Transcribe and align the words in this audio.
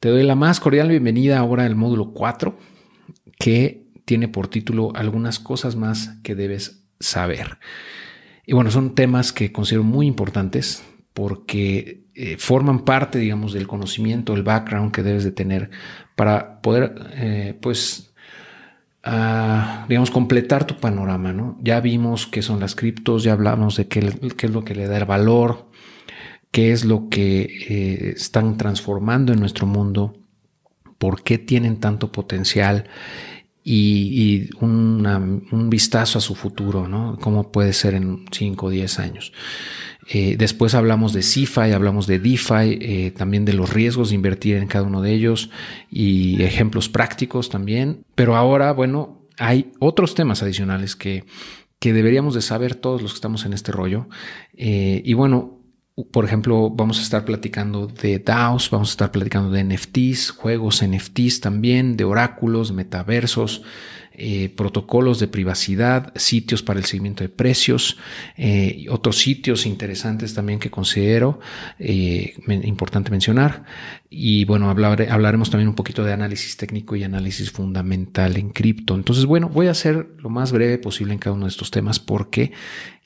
Te 0.00 0.10
doy 0.10 0.22
la 0.22 0.36
más 0.36 0.60
cordial 0.60 0.90
bienvenida 0.90 1.40
ahora 1.40 1.64
al 1.64 1.74
módulo 1.74 2.12
4, 2.12 2.56
que 3.36 3.88
tiene 4.04 4.28
por 4.28 4.46
título 4.46 4.92
Algunas 4.94 5.40
cosas 5.40 5.74
más 5.74 6.20
que 6.22 6.36
debes 6.36 6.84
saber. 7.00 7.58
Y 8.46 8.52
bueno, 8.52 8.70
son 8.70 8.94
temas 8.94 9.32
que 9.32 9.50
considero 9.50 9.82
muy 9.82 10.06
importantes 10.06 10.84
porque 11.14 12.04
eh, 12.14 12.36
forman 12.38 12.84
parte, 12.84 13.18
digamos, 13.18 13.52
del 13.52 13.66
conocimiento, 13.66 14.34
el 14.34 14.44
background 14.44 14.92
que 14.92 15.02
debes 15.02 15.24
de 15.24 15.32
tener 15.32 15.70
para 16.14 16.62
poder, 16.62 16.94
eh, 17.14 17.58
pues, 17.60 18.14
ah, 19.02 19.84
digamos, 19.88 20.12
completar 20.12 20.64
tu 20.64 20.76
panorama, 20.76 21.32
¿no? 21.32 21.58
Ya 21.60 21.80
vimos 21.80 22.28
qué 22.28 22.40
son 22.40 22.60
las 22.60 22.76
criptos, 22.76 23.24
ya 23.24 23.32
hablamos 23.32 23.76
de 23.76 23.88
qué, 23.88 24.12
qué 24.36 24.46
es 24.46 24.52
lo 24.52 24.64
que 24.64 24.76
le 24.76 24.86
da 24.86 24.96
el 24.96 25.06
valor, 25.06 25.67
qué 26.58 26.72
es 26.72 26.84
lo 26.84 27.08
que 27.08 27.42
eh, 27.68 28.14
están 28.16 28.56
transformando 28.56 29.32
en 29.32 29.38
nuestro 29.38 29.64
mundo, 29.64 30.16
por 30.98 31.22
qué 31.22 31.38
tienen 31.38 31.76
tanto 31.78 32.10
potencial 32.10 32.88
y, 33.62 34.50
un 34.60 35.68
vistazo 35.70 36.18
a 36.18 36.20
su 36.20 36.34
futuro, 36.34 36.88
¿no? 36.88 37.16
Cómo 37.20 37.52
puede 37.52 37.72
ser 37.72 37.94
en 37.94 38.24
5 38.32 38.66
o 38.66 38.70
10 38.70 38.98
años. 38.98 39.32
Eh, 40.08 40.34
después 40.36 40.74
hablamos 40.74 41.12
de 41.12 41.22
CIFI, 41.22 41.70
hablamos 41.70 42.08
de 42.08 42.18
DeFi, 42.18 42.78
eh, 42.80 43.12
también 43.16 43.44
de 43.44 43.52
los 43.52 43.72
riesgos 43.72 44.08
de 44.08 44.16
invertir 44.16 44.56
en 44.56 44.66
cada 44.66 44.84
uno 44.84 45.00
de 45.00 45.12
ellos 45.12 45.50
y 45.92 46.42
ejemplos 46.42 46.88
prácticos 46.88 47.50
también. 47.50 48.02
Pero 48.16 48.34
ahora, 48.34 48.72
bueno, 48.72 49.28
hay 49.38 49.70
otros 49.78 50.16
temas 50.16 50.42
adicionales 50.42 50.96
que, 50.96 51.24
que 51.78 51.92
deberíamos 51.92 52.34
de 52.34 52.42
saber 52.42 52.74
todos 52.74 53.00
los 53.00 53.12
que 53.12 53.18
estamos 53.18 53.44
en 53.44 53.52
este 53.52 53.70
rollo. 53.70 54.08
y 54.56 55.12
bueno, 55.12 55.57
por 56.04 56.24
ejemplo, 56.24 56.70
vamos 56.70 56.98
a 56.98 57.02
estar 57.02 57.24
platicando 57.24 57.86
de 57.86 58.18
DAOs, 58.18 58.70
vamos 58.70 58.90
a 58.90 58.92
estar 58.92 59.10
platicando 59.10 59.50
de 59.50 59.64
NFTs, 59.64 60.30
juegos 60.30 60.84
NFTs 60.84 61.40
también, 61.40 61.96
de 61.96 62.04
oráculos, 62.04 62.72
metaversos, 62.72 63.62
eh, 64.20 64.48
protocolos 64.48 65.20
de 65.20 65.28
privacidad, 65.28 66.12
sitios 66.16 66.60
para 66.62 66.80
el 66.80 66.86
seguimiento 66.86 67.22
de 67.22 67.28
precios, 67.28 67.98
eh, 68.36 68.86
otros 68.90 69.18
sitios 69.18 69.64
interesantes 69.64 70.34
también 70.34 70.58
que 70.58 70.72
considero 70.72 71.38
eh, 71.78 72.34
importante 72.64 73.12
mencionar. 73.12 73.64
Y 74.10 74.44
bueno, 74.44 74.70
hablaremos 74.70 75.50
también 75.50 75.68
un 75.68 75.76
poquito 75.76 76.02
de 76.02 76.12
análisis 76.12 76.56
técnico 76.56 76.96
y 76.96 77.04
análisis 77.04 77.52
fundamental 77.52 78.36
en 78.36 78.50
cripto. 78.50 78.96
Entonces, 78.96 79.24
bueno, 79.24 79.48
voy 79.48 79.68
a 79.68 79.70
hacer 79.70 80.08
lo 80.18 80.30
más 80.30 80.50
breve 80.50 80.78
posible 80.78 81.12
en 81.12 81.20
cada 81.20 81.36
uno 81.36 81.44
de 81.44 81.50
estos 81.50 81.70
temas 81.70 82.00
porque 82.00 82.50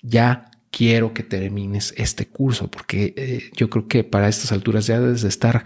ya 0.00 0.51
quiero 0.72 1.12
que 1.12 1.22
termines 1.22 1.94
este 1.96 2.26
curso, 2.26 2.68
porque 2.68 3.14
eh, 3.16 3.50
yo 3.54 3.70
creo 3.70 3.86
que 3.86 4.02
para 4.02 4.28
estas 4.28 4.50
alturas 4.50 4.86
ya 4.86 4.98
debes 4.98 5.22
de 5.22 5.28
estar, 5.28 5.62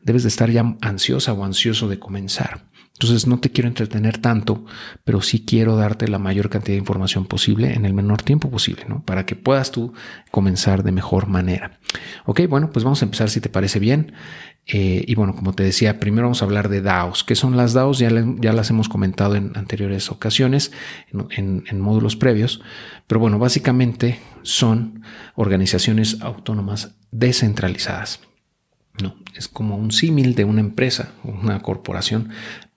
debes 0.00 0.22
de 0.24 0.30
estar 0.30 0.50
ya 0.50 0.76
ansiosa 0.80 1.32
o 1.34 1.44
ansioso 1.44 1.88
de 1.88 2.00
comenzar. 2.00 2.64
Entonces 2.94 3.26
no 3.26 3.38
te 3.38 3.50
quiero 3.50 3.68
entretener 3.68 4.16
tanto, 4.16 4.64
pero 5.04 5.20
sí 5.20 5.44
quiero 5.44 5.76
darte 5.76 6.08
la 6.08 6.18
mayor 6.18 6.48
cantidad 6.48 6.72
de 6.72 6.78
información 6.78 7.26
posible 7.26 7.74
en 7.74 7.84
el 7.84 7.92
menor 7.92 8.22
tiempo 8.22 8.50
posible, 8.50 8.86
¿no? 8.88 9.04
Para 9.04 9.26
que 9.26 9.36
puedas 9.36 9.70
tú 9.70 9.92
comenzar 10.30 10.82
de 10.82 10.92
mejor 10.92 11.26
manera. 11.26 11.78
Ok, 12.24 12.40
bueno, 12.48 12.70
pues 12.72 12.84
vamos 12.84 13.02
a 13.02 13.04
empezar 13.04 13.28
si 13.28 13.42
te 13.42 13.50
parece 13.50 13.78
bien. 13.78 14.14
Eh, 14.68 15.04
y 15.06 15.14
bueno, 15.14 15.36
como 15.36 15.52
te 15.52 15.62
decía, 15.62 16.00
primero 16.00 16.26
vamos 16.26 16.42
a 16.42 16.44
hablar 16.44 16.68
de 16.68 16.82
DAOs. 16.82 17.22
¿Qué 17.22 17.36
son 17.36 17.56
las 17.56 17.72
DAOs? 17.72 17.98
Ya, 17.98 18.10
ya 18.40 18.52
las 18.52 18.70
hemos 18.70 18.88
comentado 18.88 19.36
en 19.36 19.52
anteriores 19.56 20.10
ocasiones, 20.10 20.72
en, 21.30 21.80
módulos 21.80 22.16
previos. 22.16 22.60
Pero 23.06 23.20
bueno, 23.20 23.38
básicamente 23.38 24.18
son 24.42 25.02
organizaciones 25.36 26.20
autónomas 26.20 26.96
descentralizadas. 27.12 28.20
No, 29.00 29.14
es 29.34 29.46
como 29.46 29.76
un 29.76 29.92
símil 29.92 30.34
de 30.34 30.44
una 30.44 30.60
empresa, 30.60 31.12
una 31.22 31.62
corporación, 31.62 32.30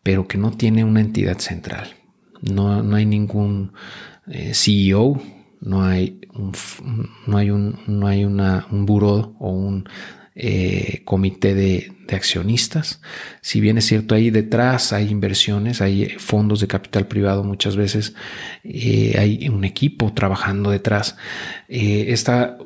pero 0.03 0.27
que 0.27 0.37
no 0.37 0.51
tiene 0.51 0.83
una 0.83 1.01
entidad 1.01 1.39
central. 1.39 1.95
No, 2.41 2.83
no 2.83 2.97
hay 2.97 3.05
ningún 3.05 3.73
eh, 4.27 4.53
CEO, 4.53 5.19
no 5.61 5.83
hay 5.83 6.21
un, 6.33 6.51
no 7.25 7.37
hay 7.37 7.49
un, 7.49 7.79
no 7.87 8.07
hay 8.07 8.25
una, 8.25 8.67
un 8.69 8.85
buró 8.85 9.35
o 9.39 9.49
un 9.49 9.89
eh, 10.35 11.01
comité 11.05 11.53
de, 11.53 11.93
accionistas. 12.09 13.01
Si 13.41 13.61
bien 13.61 13.77
es 13.77 13.85
cierto, 13.85 14.15
ahí 14.15 14.31
detrás 14.31 14.93
hay 14.93 15.09
inversiones, 15.09 15.79
hay 15.79 16.09
fondos 16.17 16.59
de 16.59 16.67
capital 16.67 17.05
privado 17.05 17.43
muchas 17.43 17.75
veces, 17.75 18.15
eh, 18.63 19.15
hay 19.19 19.47
un 19.47 19.63
equipo 19.63 20.11
trabajando 20.13 20.71
detrás. 20.71 21.17
esta, 21.67 22.57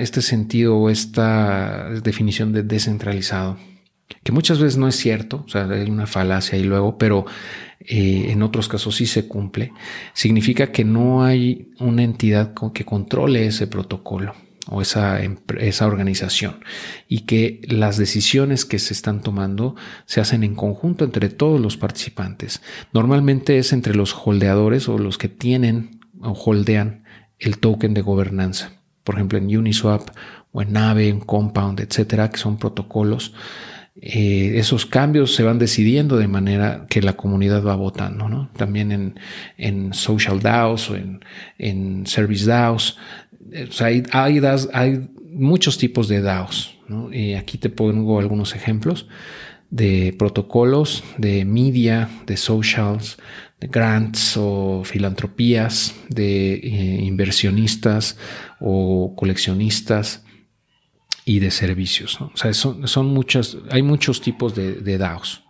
este 0.00 0.22
sentido 0.22 0.78
o 0.78 0.88
esta 0.88 1.90
definición 2.02 2.52
de 2.52 2.62
descentralizado 2.62 3.58
que 4.22 4.32
muchas 4.32 4.58
veces 4.58 4.76
no 4.76 4.88
es 4.88 4.96
cierto, 4.96 5.44
o 5.46 5.48
sea, 5.48 5.68
hay 5.68 5.90
una 5.90 6.06
falacia 6.06 6.56
ahí 6.56 6.64
luego, 6.64 6.98
pero 6.98 7.26
eh, 7.80 8.26
en 8.30 8.42
otros 8.42 8.68
casos 8.68 8.96
sí 8.96 9.06
se 9.06 9.26
cumple, 9.28 9.72
significa 10.14 10.72
que 10.72 10.84
no 10.84 11.24
hay 11.24 11.70
una 11.78 12.02
entidad 12.02 12.54
que 12.72 12.84
controle 12.84 13.46
ese 13.46 13.66
protocolo 13.66 14.34
o 14.68 14.82
esa, 14.82 15.20
esa 15.58 15.86
organización 15.86 16.64
y 17.08 17.20
que 17.20 17.60
las 17.68 17.96
decisiones 17.96 18.64
que 18.64 18.78
se 18.78 18.94
están 18.94 19.20
tomando 19.20 19.76
se 20.06 20.20
hacen 20.20 20.42
en 20.42 20.54
conjunto 20.54 21.04
entre 21.04 21.28
todos 21.28 21.60
los 21.60 21.76
participantes. 21.76 22.62
Normalmente 22.92 23.58
es 23.58 23.72
entre 23.72 23.94
los 23.94 24.14
holdeadores 24.14 24.88
o 24.88 24.98
los 24.98 25.18
que 25.18 25.28
tienen 25.28 26.00
o 26.20 26.32
holdean 26.32 27.04
el 27.38 27.58
token 27.58 27.94
de 27.94 28.02
gobernanza. 28.02 28.72
Por 29.04 29.14
ejemplo, 29.16 29.38
en 29.38 29.56
Uniswap 29.56 30.10
o 30.52 30.62
en 30.62 30.72
Nave, 30.72 31.08
en 31.08 31.20
Compound, 31.20 31.80
etcétera, 31.80 32.30
que 32.30 32.38
son 32.38 32.58
protocolos 32.58 33.34
eh, 33.98 34.58
esos 34.58 34.84
cambios 34.84 35.34
se 35.34 35.42
van 35.42 35.58
decidiendo 35.58 36.18
de 36.18 36.28
manera 36.28 36.86
que 36.90 37.00
la 37.00 37.14
comunidad 37.14 37.64
va 37.64 37.76
votando, 37.76 38.28
¿no? 38.28 38.50
También 38.54 38.92
en, 38.92 39.18
en 39.56 39.94
social 39.94 40.40
DAOs 40.40 40.90
o 40.90 40.96
en, 40.96 41.24
en 41.56 42.06
service 42.06 42.44
DAOs. 42.44 42.98
Eh, 43.52 43.68
hay, 43.80 44.02
hay, 44.72 45.08
muchos 45.32 45.78
tipos 45.78 46.08
de 46.08 46.20
DAOs. 46.22 46.78
Y 47.12 47.34
aquí 47.34 47.58
te 47.58 47.68
pongo 47.68 48.20
algunos 48.20 48.54
ejemplos 48.54 49.06
de 49.70 50.14
protocolos, 50.18 51.02
de 51.18 51.44
media, 51.44 52.08
de 52.26 52.36
socials, 52.36 53.18
de 53.60 53.66
grants 53.66 54.36
o 54.36 54.82
filantropías, 54.84 55.94
de 56.08 56.54
eh, 56.54 57.02
inversionistas 57.02 58.16
o 58.60 59.14
coleccionistas, 59.16 60.24
y 61.26 61.40
de 61.40 61.50
servicios. 61.50 62.18
O 62.20 62.30
sea, 62.36 62.54
son, 62.54 63.06
muchas, 63.08 63.58
hay 63.70 63.82
muchos 63.82 64.22
tipos 64.22 64.54
de, 64.54 64.74
de 64.74 64.96
DAOs. 64.96 65.42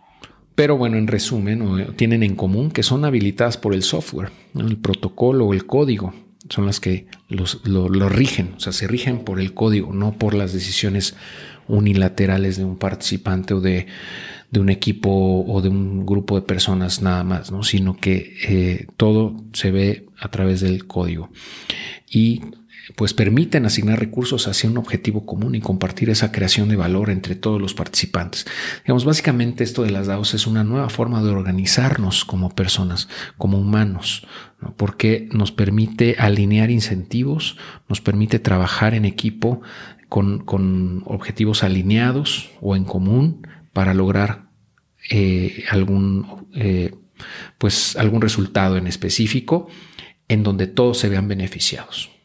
Pero 0.55 0.75
bueno, 0.75 0.97
en 0.97 1.05
resumen, 1.05 1.93
tienen 1.95 2.23
en 2.23 2.35
común 2.35 2.71
que 2.71 2.81
son 2.81 3.05
habilitadas 3.05 3.57
por 3.57 3.75
el 3.75 3.83
software, 3.83 4.31
el 4.55 4.77
protocolo 4.77 5.45
o 5.45 5.53
el 5.53 5.67
código. 5.67 6.15
Son 6.49 6.65
las 6.65 6.79
que 6.79 7.07
los, 7.29 7.65
lo, 7.65 8.09
rigen, 8.09 8.53
o 8.57 8.59
sea, 8.59 8.71
se 8.73 8.87
rigen 8.87 9.19
por 9.19 9.39
el 9.39 9.53
código, 9.53 9.93
no 9.93 10.17
por 10.17 10.33
las 10.33 10.53
decisiones 10.53 11.15
unilaterales 11.67 12.57
de 12.57 12.63
un 12.63 12.77
participante 12.77 13.53
o 13.53 13.59
de, 13.59 13.87
de 14.51 14.59
un 14.59 14.69
equipo 14.69 15.43
o 15.45 15.61
de 15.61 15.69
un 15.69 16.05
grupo 16.05 16.35
de 16.35 16.41
personas 16.41 17.01
nada 17.01 17.23
más, 17.23 17.51
¿no? 17.51 17.63
sino 17.63 17.97
que 17.97 18.35
eh, 18.47 18.87
todo 18.95 19.35
se 19.53 19.71
ve 19.71 20.07
a 20.17 20.29
través 20.29 20.61
del 20.61 20.87
código. 20.87 21.29
Y 22.09 22.41
pues 22.95 23.13
permiten 23.13 23.65
asignar 23.65 23.99
recursos 23.99 24.47
hacia 24.47 24.69
un 24.69 24.77
objetivo 24.77 25.25
común 25.25 25.55
y 25.55 25.61
compartir 25.61 26.09
esa 26.09 26.31
creación 26.31 26.69
de 26.69 26.75
valor 26.75 27.09
entre 27.09 27.35
todos 27.35 27.61
los 27.61 27.73
participantes. 27.73 28.45
Digamos, 28.83 29.05
básicamente 29.05 29.63
esto 29.63 29.83
de 29.83 29.91
las 29.91 30.07
DAOs 30.07 30.33
es 30.33 30.47
una 30.47 30.63
nueva 30.63 30.89
forma 30.89 31.21
de 31.21 31.29
organizarnos 31.29 32.23
como 32.23 32.49
personas, 32.55 33.09
como 33.37 33.59
humanos, 33.59 34.25
porque 34.77 35.27
nos 35.31 35.51
permite 35.51 36.15
alinear 36.17 36.71
incentivos, 36.71 37.57
nos 37.89 38.01
permite 38.01 38.39
trabajar 38.39 38.93
en 38.93 39.05
equipo 39.05 39.61
con, 40.07 41.03
objetivos 41.05 41.63
alineados 41.63 42.49
o 42.61 42.75
en 42.75 42.85
común 42.85 43.45
para 43.73 43.93
lograr 43.93 44.47
eh, 45.09 45.65
algún, 45.69 46.47
eh, 46.55 46.95
pues 47.57 47.95
algún 47.97 48.21
resultado 48.21 48.77
en 48.77 48.87
específico 48.87 49.67
en 50.29 50.43
donde 50.43 50.67
todos 50.67 50.97
se 50.97 51.09
vean 51.09 51.27
beneficiados. 51.27 52.16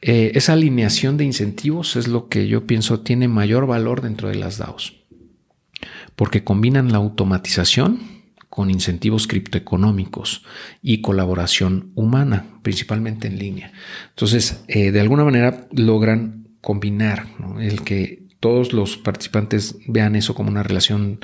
Eh, 0.00 0.32
esa 0.34 0.52
alineación 0.52 1.16
de 1.16 1.24
incentivos 1.24 1.96
es 1.96 2.06
lo 2.06 2.28
que 2.28 2.46
yo 2.46 2.66
pienso 2.66 3.00
tiene 3.00 3.26
mayor 3.26 3.66
valor 3.66 4.00
dentro 4.00 4.28
de 4.28 4.36
las 4.36 4.58
DAOs, 4.58 4.94
porque 6.14 6.44
combinan 6.44 6.92
la 6.92 6.98
automatización 6.98 8.00
con 8.48 8.70
incentivos 8.70 9.26
criptoeconómicos 9.26 10.44
y 10.82 11.00
colaboración 11.00 11.92
humana, 11.94 12.46
principalmente 12.62 13.26
en 13.26 13.38
línea. 13.38 13.72
Entonces, 14.10 14.64
eh, 14.68 14.90
de 14.92 15.00
alguna 15.00 15.24
manera 15.24 15.66
logran 15.72 16.48
combinar 16.60 17.26
el 17.60 17.82
que 17.82 18.26
todos 18.40 18.72
los 18.72 18.96
participantes 18.96 19.76
vean 19.86 20.14
eso 20.14 20.34
como 20.34 20.48
una 20.48 20.62
relación 20.62 21.20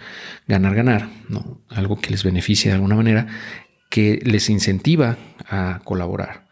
ganar-ganar, 0.48 1.08
algo 1.68 2.00
que 2.00 2.10
les 2.10 2.24
beneficie 2.24 2.70
de 2.70 2.74
alguna 2.74 2.96
manera, 2.96 3.28
que 3.88 4.20
les 4.24 4.50
incentiva 4.50 5.16
a 5.48 5.80
colaborar 5.84 6.43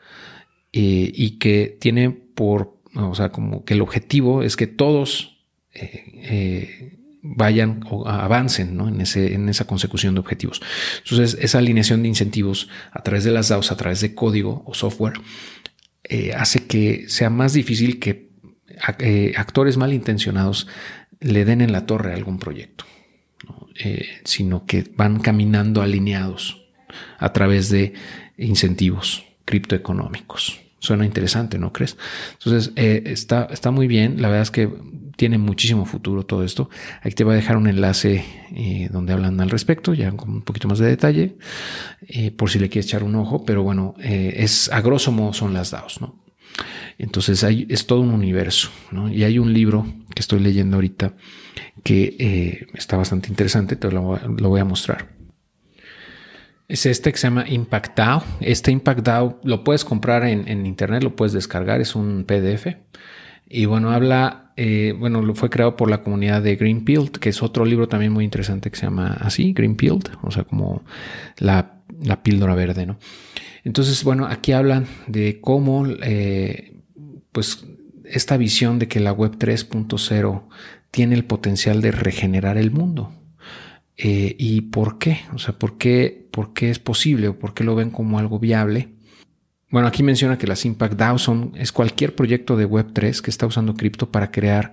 eh, 0.74 1.12
y 1.14 1.38
que 1.38 1.76
tiene 1.78 2.10
por, 2.10 2.78
o 2.94 3.14
sea, 3.14 3.30
como 3.30 3.62
que 3.64 3.74
el 3.74 3.82
objetivo 3.82 4.42
es 4.42 4.56
que 4.56 4.66
todos 4.66 5.44
eh, 5.74 6.04
eh, 6.14 6.98
vayan 7.20 7.84
o 7.90 8.08
avancen 8.08 8.80
en, 8.80 9.02
ese, 9.02 9.34
en 9.34 9.50
esa 9.50 9.66
consecución 9.66 10.14
de 10.14 10.20
objetivos. 10.20 10.62
Entonces, 11.04 11.36
esa 11.42 11.58
alineación 11.58 12.02
de 12.02 12.08
incentivos 12.08 12.70
a 12.90 13.02
través 13.02 13.24
de 13.24 13.32
las 13.32 13.50
DAOs, 13.50 13.70
a 13.70 13.76
través 13.76 14.00
de 14.00 14.14
código 14.14 14.62
o 14.66 14.72
software, 14.72 15.20
hace 16.36 16.66
que 16.66 17.08
sea 17.08 17.30
más 17.30 17.54
difícil 17.54 17.98
que 17.98 18.30
actores 19.36 19.76
malintencionados 19.76 20.66
le 21.20 21.44
den 21.44 21.60
en 21.60 21.72
la 21.72 21.86
torre 21.86 22.10
a 22.10 22.16
algún 22.16 22.38
proyecto, 22.38 22.84
sino 24.24 24.66
que 24.66 24.84
van 24.94 25.20
caminando 25.20 25.80
alineados 25.80 26.66
a 27.18 27.32
través 27.32 27.70
de 27.70 27.94
incentivos 28.36 29.24
criptoeconómicos. 29.52 30.60
Suena 30.78 31.04
interesante, 31.04 31.58
¿no 31.58 31.72
crees? 31.72 31.96
Entonces, 32.32 32.72
está, 32.74 33.46
está 33.50 33.70
muy 33.70 33.86
bien. 33.86 34.20
La 34.20 34.28
verdad 34.28 34.42
es 34.42 34.50
que 34.50 34.68
tiene 35.16 35.38
muchísimo 35.38 35.84
futuro 35.84 36.24
todo 36.24 36.42
esto. 36.42 36.70
Aquí 37.02 37.14
te 37.14 37.24
voy 37.24 37.34
a 37.34 37.36
dejar 37.36 37.56
un 37.56 37.68
enlace 37.68 38.24
eh, 38.56 38.88
donde 38.90 39.12
hablan 39.12 39.40
al 39.40 39.50
respecto, 39.50 39.94
ya 39.94 40.10
con 40.12 40.30
un 40.30 40.42
poquito 40.42 40.68
más 40.68 40.78
de 40.78 40.86
detalle, 40.86 41.36
eh, 42.08 42.30
por 42.30 42.50
si 42.50 42.58
le 42.58 42.68
quieres 42.68 42.86
echar 42.86 43.04
un 43.04 43.14
ojo, 43.14 43.44
pero 43.44 43.62
bueno, 43.62 43.94
eh, 44.00 44.34
es 44.38 44.70
a 44.72 44.80
grosso 44.80 45.12
modo 45.12 45.32
son 45.32 45.54
las 45.54 45.70
DAOs, 45.70 46.00
¿no? 46.00 46.22
Entonces 46.98 47.42
es 47.42 47.86
todo 47.86 48.00
un 48.00 48.10
universo, 48.10 48.70
¿no? 48.90 49.08
Y 49.08 49.24
hay 49.24 49.38
un 49.38 49.52
libro 49.52 49.86
que 50.14 50.20
estoy 50.20 50.40
leyendo 50.40 50.76
ahorita 50.76 51.14
que 51.82 52.66
está 52.74 52.96
bastante 52.96 53.28
interesante, 53.28 53.76
te 53.76 53.90
lo, 53.90 54.18
voy 54.28 54.60
a 54.60 54.64
mostrar. 54.64 55.08
Es 56.68 56.86
este 56.86 57.12
que 57.12 57.18
se 57.18 57.26
llama 57.26 57.44
Impact 57.48 57.96
DAO. 57.96 58.22
Este 58.40 58.70
Impact 58.70 59.00
DAO 59.00 59.40
lo 59.44 59.64
puedes 59.64 59.84
comprar 59.84 60.24
en, 60.24 60.48
en 60.48 60.66
internet, 60.66 61.02
lo 61.02 61.16
puedes 61.16 61.32
descargar, 61.32 61.80
es 61.80 61.94
un 61.94 62.24
PDF. 62.24 62.68
Y 63.54 63.66
bueno, 63.66 63.90
habla, 63.90 64.52
eh, 64.56 64.94
bueno, 64.98 65.20
lo 65.20 65.34
fue 65.34 65.50
creado 65.50 65.76
por 65.76 65.90
la 65.90 66.02
comunidad 66.02 66.40
de 66.40 66.56
Greenfield, 66.56 67.10
que 67.10 67.28
es 67.28 67.42
otro 67.42 67.66
libro 67.66 67.86
también 67.86 68.10
muy 68.10 68.24
interesante 68.24 68.70
que 68.70 68.78
se 68.78 68.86
llama 68.86 69.12
así, 69.20 69.52
Greenfield, 69.52 70.08
o 70.22 70.30
sea, 70.30 70.44
como 70.44 70.82
la, 71.36 71.82
píldora 72.22 72.54
verde, 72.54 72.86
¿no? 72.86 72.98
Entonces, 73.62 74.04
bueno, 74.04 74.26
aquí 74.26 74.52
hablan 74.52 74.86
de 75.06 75.38
cómo, 75.42 75.86
eh, 75.86 76.80
pues, 77.30 77.66
esta 78.06 78.38
visión 78.38 78.78
de 78.78 78.88
que 78.88 79.00
la 79.00 79.12
web 79.12 79.36
3.0 79.36 80.44
tiene 80.90 81.14
el 81.14 81.26
potencial 81.26 81.82
de 81.82 81.92
regenerar 81.92 82.56
el 82.56 82.70
mundo. 82.70 83.12
Eh, 83.96 84.34
¿Y 84.38 84.62
por 84.62 84.98
qué? 84.98 85.20
O 85.34 85.38
sea, 85.38 85.58
¿por 85.58 85.78
qué, 85.78 86.26
¿por 86.30 86.52
qué 86.52 86.70
es 86.70 86.78
posible 86.78 87.28
o 87.28 87.38
por 87.38 87.54
qué 87.54 87.64
lo 87.64 87.74
ven 87.74 87.90
como 87.90 88.18
algo 88.18 88.38
viable? 88.38 88.88
Bueno, 89.70 89.88
aquí 89.88 90.02
menciona 90.02 90.36
que 90.36 90.46
las 90.46 90.64
Impact 90.66 90.94
DAO 90.94 91.18
son, 91.18 91.52
es 91.56 91.72
cualquier 91.72 92.14
proyecto 92.14 92.56
de 92.56 92.68
Web3 92.68 93.20
que 93.22 93.30
está 93.30 93.46
usando 93.46 93.74
cripto 93.74 94.10
para 94.10 94.30
crear 94.30 94.72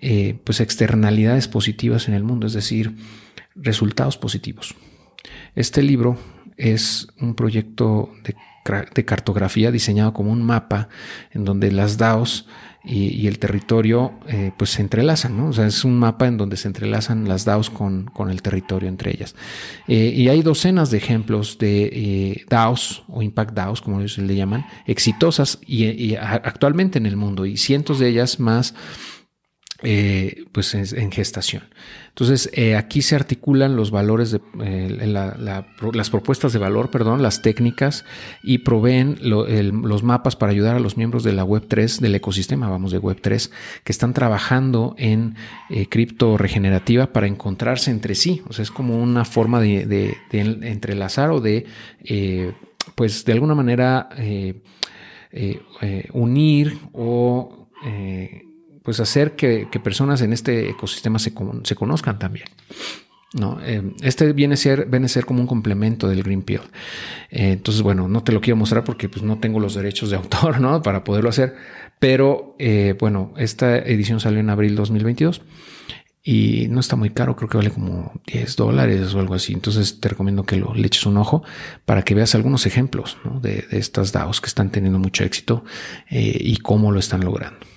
eh, 0.00 0.38
pues 0.42 0.60
externalidades 0.60 1.46
positivas 1.46 2.08
en 2.08 2.14
el 2.14 2.24
mundo, 2.24 2.48
es 2.48 2.52
decir, 2.52 2.96
resultados 3.54 4.18
positivos. 4.18 4.74
Este 5.54 5.82
libro 5.82 6.18
es 6.56 7.06
un 7.20 7.34
proyecto 7.34 8.12
de, 8.24 8.34
de 8.64 9.04
cartografía 9.04 9.70
diseñado 9.70 10.12
como 10.12 10.32
un 10.32 10.42
mapa 10.42 10.88
en 11.32 11.44
donde 11.44 11.70
las 11.70 11.98
DAOs 11.98 12.46
y, 12.86 13.26
el 13.26 13.38
territorio 13.38 14.12
eh, 14.28 14.52
pues 14.56 14.70
se 14.70 14.82
entrelazan, 14.82 15.36
¿no? 15.36 15.48
O 15.48 15.52
sea, 15.52 15.66
es 15.66 15.84
un 15.84 15.98
mapa 15.98 16.26
en 16.26 16.36
donde 16.36 16.56
se 16.56 16.68
entrelazan 16.68 17.26
las 17.26 17.44
DAOs 17.44 17.70
con, 17.70 18.04
con 18.04 18.30
el 18.30 18.42
territorio 18.42 18.88
entre 18.88 19.10
ellas. 19.10 19.34
Eh, 19.88 20.12
y 20.14 20.28
hay 20.28 20.42
docenas 20.42 20.90
de 20.90 20.98
ejemplos 20.98 21.56
de 21.58 21.90
eh, 21.92 22.44
DAOs 22.48 23.04
o 23.08 23.22
Impact 23.22 23.54
DAOs, 23.54 23.80
como 23.80 24.00
ellos 24.00 24.18
le 24.18 24.36
llaman, 24.36 24.66
exitosas 24.86 25.58
y, 25.66 26.14
actualmente 26.14 26.98
en 26.98 27.06
el 27.06 27.16
mundo 27.16 27.46
y 27.46 27.56
cientos 27.56 27.98
de 27.98 28.08
ellas 28.08 28.38
más 28.38 28.74
eh, 29.86 30.46
pues 30.52 30.74
en, 30.74 31.12
gestación. 31.12 31.64
Entonces, 32.08 32.48
eh, 32.54 32.74
aquí 32.74 33.02
se 33.02 33.16
articulan 33.16 33.76
los 33.76 33.90
valores 33.90 34.30
de 34.30 34.40
eh, 34.62 35.06
las 35.06 36.10
propuestas 36.10 36.54
de 36.54 36.58
valor, 36.58 36.90
perdón, 36.90 37.22
las 37.22 37.42
técnicas 37.42 38.06
y 38.42 38.58
proveen 38.58 39.18
los 39.20 40.02
mapas 40.02 40.36
para 40.36 40.52
ayudar 40.52 40.76
a 40.76 40.80
los 40.80 40.96
miembros 40.96 41.22
de 41.22 41.32
la 41.32 41.44
Web 41.44 41.66
3, 41.68 42.00
del 42.00 42.14
ecosistema, 42.14 42.70
vamos, 42.70 42.92
de 42.92 42.98
Web 42.98 43.18
3, 43.20 43.50
que 43.84 43.92
están 43.92 44.14
trabajando 44.14 44.94
en 44.96 45.36
cripto 45.90 46.38
regenerativa 46.38 47.12
para 47.12 47.26
encontrarse 47.26 47.90
entre 47.90 48.14
sí. 48.14 48.42
O 48.48 48.54
sea, 48.54 48.62
es 48.62 48.70
como 48.70 49.02
una 49.02 49.26
forma 49.26 49.60
de, 49.60 49.84
de 49.86 50.40
entrelazar 50.40 51.30
o 51.30 51.40
de, 51.42 51.66
pues, 52.94 53.24
de 53.26 53.32
alguna 53.32 53.54
manera 53.54 54.08
unir 56.12 56.78
o 56.92 57.68
pues 58.84 59.00
hacer 59.00 59.34
que, 59.34 59.66
personas 59.82 60.20
en 60.20 60.32
este 60.34 60.68
ecosistema 60.68 61.18
se, 61.18 61.32
conozcan 61.32 62.18
también. 62.18 62.46
Eh, 63.64 63.94
este 64.02 64.32
viene 64.34 64.54
a, 64.54 64.56
ser, 64.58 65.24
como 65.24 65.40
un 65.40 65.46
complemento 65.46 66.06
del 66.06 66.22
Green 66.22 66.42
Pill. 66.42 66.60
Eh, 67.30 67.52
entonces, 67.52 67.82
bueno, 67.82 68.08
no 68.08 68.22
te 68.22 68.30
lo 68.30 68.42
quiero 68.42 68.56
mostrar 68.56 68.84
porque 68.84 69.08
pues, 69.08 69.22
no 69.24 69.38
tengo 69.38 69.58
los 69.58 69.74
derechos 69.74 70.10
de 70.10 70.16
autor 70.16 70.60
¿no? 70.60 70.82
para 70.82 71.02
poderlo 71.02 71.30
hacer. 71.30 71.56
Pero 71.98 72.54
eh, 72.58 72.94
bueno, 73.00 73.32
esta 73.38 73.78
edición 73.78 74.20
salió 74.20 74.40
en 74.40 74.50
abril 74.50 74.76
2022 74.76 75.40
y 76.22 76.66
no 76.68 76.80
está 76.80 76.96
muy 76.96 77.10
caro, 77.10 77.36
creo 77.36 77.48
que 77.48 77.56
vale 77.56 77.70
como 77.70 78.12
10 78.26 78.56
dólares 78.56 79.14
o 79.14 79.18
algo 79.20 79.34
así. 79.34 79.54
Entonces 79.54 79.98
te 79.98 80.10
recomiendo 80.10 80.44
que 80.44 80.56
lo 80.56 80.74
le 80.74 80.86
eches 80.86 81.06
un 81.06 81.16
ojo 81.16 81.42
para 81.86 82.02
que 82.02 82.14
veas 82.14 82.34
algunos 82.34 82.66
ejemplos 82.66 83.16
de, 83.40 83.66
estas 83.70 84.12
DAOs 84.12 84.42
que 84.42 84.48
están 84.48 84.70
teniendo 84.70 84.98
mucho 84.98 85.24
éxito 85.24 85.64
y 86.10 86.58
cómo 86.58 86.92
lo 86.92 86.98
están 86.98 87.24
logrando. 87.24 87.73